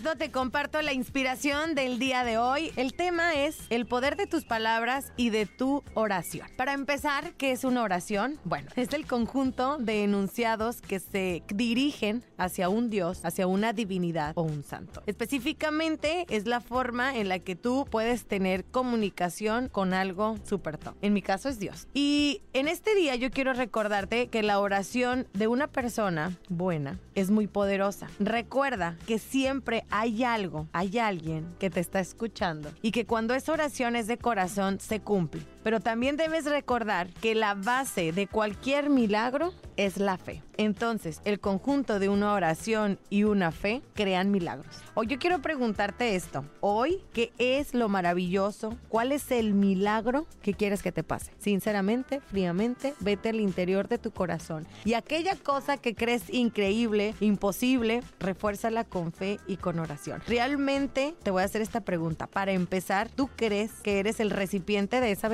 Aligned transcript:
Te 0.00 0.30
comparto 0.30 0.80
la 0.80 0.94
inspiración 0.94 1.74
del 1.74 1.98
día 1.98 2.24
de 2.24 2.38
hoy. 2.38 2.72
El 2.76 2.94
tema 2.94 3.34
es 3.34 3.58
el 3.68 3.84
poder 3.84 4.16
de 4.16 4.26
tus 4.26 4.44
palabras 4.44 5.12
y 5.18 5.28
de 5.28 5.44
tu 5.44 5.84
oración. 5.92 6.48
Para 6.56 6.72
empezar, 6.72 7.32
¿qué 7.34 7.52
es 7.52 7.62
una 7.62 7.82
oración? 7.82 8.38
Bueno, 8.44 8.70
es 8.74 8.94
el 8.94 9.06
conjunto 9.06 9.76
de 9.76 10.04
enunciados 10.04 10.80
que 10.80 10.98
se 10.98 11.42
dirigen 11.48 12.24
hacia 12.38 12.70
un 12.70 12.88
Dios, 12.88 13.22
hacia 13.22 13.46
una 13.46 13.74
divinidad 13.74 14.32
o 14.34 14.42
un 14.42 14.62
santo. 14.62 15.02
Específicamente 15.06 16.24
es 16.30 16.46
la 16.46 16.60
forma 16.60 17.14
en 17.18 17.28
la 17.28 17.38
que 17.38 17.54
tú 17.54 17.86
puedes 17.90 18.24
tener 18.24 18.64
comunicación 18.64 19.68
con 19.68 19.92
algo 19.92 20.38
súper 20.44 20.78
top. 20.78 20.94
En 21.02 21.12
mi 21.12 21.20
caso 21.20 21.50
es 21.50 21.58
Dios. 21.58 21.86
Y 21.92 22.40
en 22.54 22.66
este 22.66 22.94
día 22.94 23.14
yo 23.16 23.30
quiero 23.30 23.52
recordarte 23.52 24.28
que 24.28 24.42
la 24.42 24.58
oración 24.58 25.28
de 25.34 25.48
una 25.48 25.66
persona 25.66 26.38
buena 26.48 26.98
es 27.14 27.30
muy 27.30 27.46
poderosa. 27.46 28.08
Recuerda 28.18 28.96
que 29.06 29.18
siempre 29.18 29.81
hay 29.90 30.24
algo, 30.24 30.68
hay 30.72 30.98
alguien 30.98 31.54
que 31.58 31.70
te 31.70 31.80
está 31.80 32.00
escuchando 32.00 32.70
y 32.82 32.90
que 32.90 33.06
cuando 33.06 33.34
esa 33.34 33.52
oración 33.52 33.96
es 33.96 34.06
de 34.06 34.18
corazón 34.18 34.80
se 34.80 35.00
cumple. 35.00 35.42
Pero 35.62 35.80
también 35.80 36.16
debes 36.16 36.44
recordar 36.44 37.08
que 37.20 37.34
la 37.34 37.54
base 37.54 38.12
de 38.12 38.26
cualquier 38.26 38.90
milagro 38.90 39.52
es 39.76 39.96
la 39.96 40.18
fe. 40.18 40.42
Entonces, 40.58 41.20
el 41.24 41.40
conjunto 41.40 41.98
de 41.98 42.08
una 42.08 42.34
oración 42.34 42.98
y 43.10 43.24
una 43.24 43.52
fe 43.52 43.82
crean 43.94 44.30
milagros. 44.30 44.82
Hoy 44.94 45.06
yo 45.06 45.18
quiero 45.18 45.40
preguntarte 45.40 46.14
esto. 46.14 46.44
Hoy, 46.60 47.02
¿qué 47.12 47.32
es 47.38 47.74
lo 47.74 47.88
maravilloso? 47.88 48.76
¿Cuál 48.88 49.12
es 49.12 49.30
el 49.30 49.54
milagro 49.54 50.26
que 50.42 50.54
quieres 50.54 50.82
que 50.82 50.92
te 50.92 51.02
pase? 51.02 51.32
Sinceramente, 51.38 52.20
fríamente, 52.20 52.94
vete 53.00 53.30
al 53.30 53.40
interior 53.40 53.88
de 53.88 53.98
tu 53.98 54.10
corazón. 54.10 54.66
Y 54.84 54.94
aquella 54.94 55.36
cosa 55.36 55.78
que 55.78 55.94
crees 55.94 56.32
increíble, 56.32 57.14
imposible, 57.20 58.02
refuérzala 58.20 58.84
con 58.84 59.12
fe 59.12 59.40
y 59.46 59.56
con 59.56 59.78
oración. 59.78 60.22
Realmente 60.26 61.14
te 61.22 61.30
voy 61.30 61.42
a 61.42 61.46
hacer 61.46 61.62
esta 61.62 61.80
pregunta. 61.80 62.26
Para 62.26 62.52
empezar, 62.52 63.08
¿tú 63.08 63.28
crees 63.36 63.72
que 63.82 63.98
eres 63.98 64.20
el 64.20 64.30
recipiente 64.30 65.00
de 65.00 65.12
esa 65.12 65.28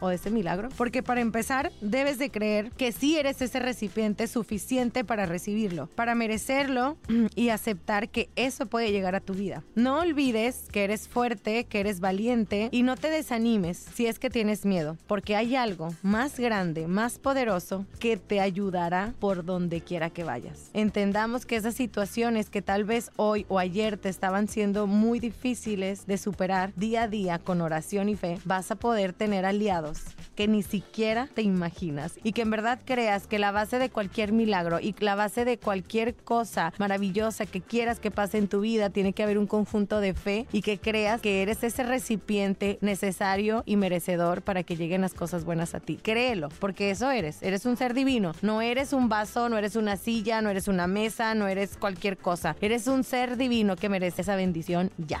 o 0.00 0.08
de 0.08 0.14
ese 0.14 0.30
milagro? 0.30 0.68
Porque 0.76 1.02
para 1.02 1.20
empezar, 1.20 1.72
debes 1.80 2.18
de 2.18 2.30
creer 2.30 2.70
que 2.70 2.92
sí 2.92 3.18
eres 3.18 3.42
ese 3.42 3.58
recipiente 3.58 4.26
suficiente 4.26 5.04
para 5.04 5.26
recibirlo, 5.26 5.88
para 5.94 6.14
merecerlo 6.14 6.96
y 7.34 7.48
aceptar 7.48 8.08
que 8.08 8.30
eso 8.36 8.66
puede 8.66 8.92
llegar 8.92 9.14
a 9.14 9.20
tu 9.20 9.34
vida. 9.34 9.62
No 9.74 10.00
olvides 10.00 10.66
que 10.70 10.84
eres 10.84 11.08
fuerte, 11.08 11.64
que 11.64 11.80
eres 11.80 12.00
valiente 12.00 12.68
y 12.70 12.82
no 12.82 12.96
te 12.96 13.10
desanimes 13.10 13.78
si 13.78 14.06
es 14.06 14.18
que 14.18 14.30
tienes 14.30 14.64
miedo, 14.64 14.96
porque 15.06 15.36
hay 15.36 15.56
algo 15.56 15.88
más 16.02 16.38
grande, 16.38 16.86
más 16.86 17.18
poderoso 17.18 17.86
que 17.98 18.16
te 18.16 18.40
ayudará 18.40 19.14
por 19.18 19.44
donde 19.44 19.80
quiera 19.80 20.10
que 20.10 20.24
vayas. 20.24 20.70
Entendamos 20.72 21.46
que 21.46 21.56
esas 21.56 21.74
situaciones 21.74 22.50
que 22.50 22.62
tal 22.62 22.84
vez 22.84 23.10
hoy 23.16 23.44
o 23.48 23.58
ayer 23.58 23.98
te 23.98 24.08
estaban 24.08 24.48
siendo 24.48 24.86
muy 24.86 25.18
difíciles 25.18 26.06
de 26.06 26.18
superar 26.18 26.72
día 26.76 27.04
a 27.04 27.08
día 27.08 27.38
con 27.38 27.60
oración 27.60 28.08
y 28.08 28.16
fe, 28.16 28.38
vas 28.44 28.70
a 28.70 28.76
poder 28.76 29.12
tener 29.12 29.44
aliados 29.48 30.02
que 30.38 30.46
ni 30.46 30.62
siquiera 30.62 31.28
te 31.34 31.42
imaginas 31.42 32.20
y 32.22 32.32
que 32.32 32.42
en 32.42 32.50
verdad 32.50 32.78
creas 32.84 33.26
que 33.26 33.40
la 33.40 33.50
base 33.50 33.80
de 33.80 33.90
cualquier 33.90 34.30
milagro 34.30 34.78
y 34.78 34.94
la 35.00 35.16
base 35.16 35.44
de 35.44 35.58
cualquier 35.58 36.14
cosa 36.14 36.72
maravillosa 36.78 37.44
que 37.44 37.60
quieras 37.60 37.98
que 37.98 38.12
pase 38.12 38.38
en 38.38 38.46
tu 38.46 38.60
vida 38.60 38.90
tiene 38.90 39.12
que 39.12 39.24
haber 39.24 39.36
un 39.36 39.48
conjunto 39.48 40.00
de 40.00 40.14
fe 40.14 40.46
y 40.52 40.62
que 40.62 40.78
creas 40.78 41.20
que 41.20 41.42
eres 41.42 41.64
ese 41.64 41.82
recipiente 41.82 42.78
necesario 42.80 43.64
y 43.66 43.76
merecedor 43.76 44.42
para 44.42 44.62
que 44.62 44.76
lleguen 44.76 45.00
las 45.00 45.14
cosas 45.14 45.44
buenas 45.44 45.74
a 45.74 45.80
ti. 45.80 45.98
Créelo, 46.00 46.50
porque 46.60 46.90
eso 46.90 47.10
eres. 47.10 47.42
Eres 47.42 47.66
un 47.66 47.76
ser 47.76 47.94
divino. 47.94 48.32
No 48.42 48.62
eres 48.62 48.92
un 48.92 49.08
vaso, 49.08 49.48
no 49.48 49.58
eres 49.58 49.76
una 49.76 49.96
silla, 49.96 50.40
no 50.40 50.50
eres 50.50 50.68
una 50.68 50.86
mesa, 50.86 51.34
no 51.34 51.48
eres 51.48 51.76
cualquier 51.76 52.16
cosa. 52.16 52.54
Eres 52.60 52.86
un 52.86 53.04
ser 53.04 53.36
divino 53.36 53.76
que 53.76 53.88
merece 53.88 54.22
esa 54.22 54.36
bendición 54.36 54.90
ya. 54.98 55.20